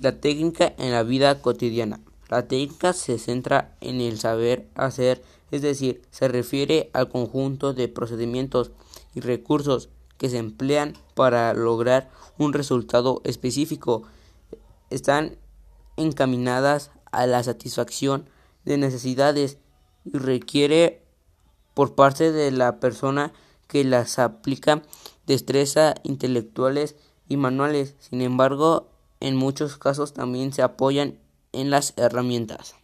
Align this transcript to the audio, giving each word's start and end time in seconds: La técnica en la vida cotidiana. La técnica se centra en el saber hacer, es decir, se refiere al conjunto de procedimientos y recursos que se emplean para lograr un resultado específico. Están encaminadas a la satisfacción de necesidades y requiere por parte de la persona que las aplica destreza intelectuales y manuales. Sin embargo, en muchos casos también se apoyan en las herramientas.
La 0.00 0.20
técnica 0.20 0.74
en 0.78 0.92
la 0.92 1.02
vida 1.02 1.42
cotidiana. 1.42 2.00
La 2.28 2.46
técnica 2.46 2.92
se 2.92 3.18
centra 3.18 3.76
en 3.80 4.00
el 4.00 4.20
saber 4.20 4.68
hacer, 4.76 5.24
es 5.50 5.60
decir, 5.62 6.02
se 6.12 6.28
refiere 6.28 6.88
al 6.92 7.08
conjunto 7.08 7.74
de 7.74 7.88
procedimientos 7.88 8.70
y 9.14 9.20
recursos 9.20 9.88
que 10.16 10.28
se 10.28 10.38
emplean 10.38 10.92
para 11.14 11.52
lograr 11.52 12.10
un 12.38 12.52
resultado 12.52 13.22
específico. 13.24 14.04
Están 14.90 15.36
encaminadas 15.96 16.92
a 17.10 17.26
la 17.26 17.42
satisfacción 17.42 18.28
de 18.64 18.78
necesidades 18.78 19.58
y 20.04 20.16
requiere 20.16 21.02
por 21.74 21.96
parte 21.96 22.30
de 22.30 22.52
la 22.52 22.78
persona 22.78 23.32
que 23.66 23.82
las 23.82 24.20
aplica 24.20 24.82
destreza 25.26 25.94
intelectuales 26.04 26.94
y 27.28 27.36
manuales. 27.36 27.96
Sin 27.98 28.20
embargo, 28.20 28.88
en 29.20 29.36
muchos 29.36 29.78
casos 29.78 30.14
también 30.14 30.52
se 30.52 30.62
apoyan 30.62 31.18
en 31.52 31.70
las 31.70 31.94
herramientas. 31.96 32.78